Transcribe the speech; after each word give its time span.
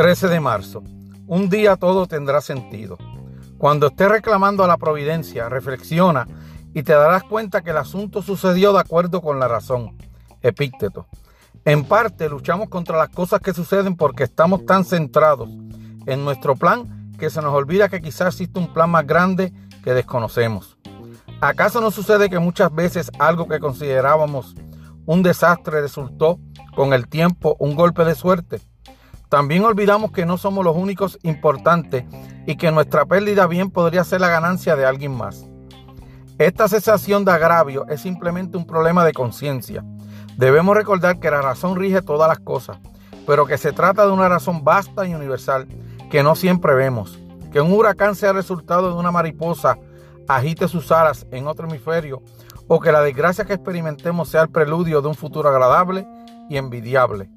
13 0.00 0.28
de 0.28 0.40
marzo. 0.40 0.82
Un 1.26 1.50
día 1.50 1.76
todo 1.76 2.06
tendrá 2.06 2.40
sentido. 2.40 2.96
Cuando 3.58 3.88
estés 3.88 4.08
reclamando 4.08 4.64
a 4.64 4.66
la 4.66 4.78
providencia, 4.78 5.50
reflexiona 5.50 6.26
y 6.72 6.84
te 6.84 6.94
darás 6.94 7.22
cuenta 7.24 7.60
que 7.60 7.68
el 7.68 7.76
asunto 7.76 8.22
sucedió 8.22 8.72
de 8.72 8.80
acuerdo 8.80 9.20
con 9.20 9.38
la 9.38 9.46
razón. 9.46 9.98
Epícteto. 10.40 11.06
En 11.66 11.84
parte 11.84 12.30
luchamos 12.30 12.70
contra 12.70 12.96
las 12.96 13.10
cosas 13.10 13.40
que 13.40 13.52
suceden 13.52 13.94
porque 13.94 14.24
estamos 14.24 14.64
tan 14.64 14.86
centrados 14.86 15.50
en 16.06 16.24
nuestro 16.24 16.56
plan 16.56 17.12
que 17.18 17.28
se 17.28 17.42
nos 17.42 17.52
olvida 17.52 17.90
que 17.90 18.00
quizás 18.00 18.28
existe 18.28 18.58
un 18.58 18.72
plan 18.72 18.88
más 18.88 19.06
grande 19.06 19.52
que 19.84 19.92
desconocemos. 19.92 20.78
¿Acaso 21.42 21.82
no 21.82 21.90
sucede 21.90 22.30
que 22.30 22.38
muchas 22.38 22.74
veces 22.74 23.10
algo 23.18 23.46
que 23.46 23.60
considerábamos 23.60 24.54
un 25.04 25.22
desastre 25.22 25.82
resultó 25.82 26.40
con 26.74 26.94
el 26.94 27.06
tiempo 27.06 27.54
un 27.58 27.74
golpe 27.74 28.06
de 28.06 28.14
suerte? 28.14 28.62
También 29.30 29.62
olvidamos 29.64 30.10
que 30.10 30.26
no 30.26 30.36
somos 30.36 30.64
los 30.64 30.76
únicos 30.76 31.16
importantes 31.22 32.04
y 32.46 32.56
que 32.56 32.72
nuestra 32.72 33.06
pérdida 33.06 33.46
bien 33.46 33.70
podría 33.70 34.02
ser 34.02 34.20
la 34.20 34.28
ganancia 34.28 34.74
de 34.74 34.84
alguien 34.84 35.16
más. 35.16 35.46
Esta 36.36 36.66
sensación 36.66 37.24
de 37.24 37.30
agravio 37.30 37.86
es 37.88 38.00
simplemente 38.00 38.56
un 38.56 38.66
problema 38.66 39.04
de 39.04 39.12
conciencia. 39.12 39.84
Debemos 40.36 40.76
recordar 40.76 41.20
que 41.20 41.30
la 41.30 41.42
razón 41.42 41.76
rige 41.76 42.02
todas 42.02 42.28
las 42.28 42.40
cosas, 42.40 42.78
pero 43.24 43.46
que 43.46 43.56
se 43.56 43.72
trata 43.72 44.04
de 44.04 44.10
una 44.10 44.28
razón 44.28 44.64
vasta 44.64 45.06
y 45.06 45.14
universal 45.14 45.68
que 46.10 46.24
no 46.24 46.34
siempre 46.34 46.74
vemos. 46.74 47.20
Que 47.52 47.60
un 47.60 47.72
huracán 47.72 48.16
sea 48.16 48.32
resultado 48.32 48.88
de 48.88 48.98
una 48.98 49.12
mariposa 49.12 49.78
agite 50.26 50.66
sus 50.66 50.90
alas 50.90 51.24
en 51.30 51.46
otro 51.46 51.68
hemisferio 51.68 52.20
o 52.66 52.80
que 52.80 52.90
la 52.90 53.00
desgracia 53.00 53.44
que 53.44 53.54
experimentemos 53.54 54.28
sea 54.28 54.42
el 54.42 54.50
preludio 54.50 55.02
de 55.02 55.08
un 55.08 55.14
futuro 55.14 55.48
agradable 55.48 56.04
y 56.48 56.56
envidiable. 56.56 57.30